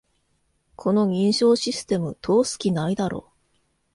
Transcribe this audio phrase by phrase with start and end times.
[0.77, 3.29] この認証システム、通す気ないだろ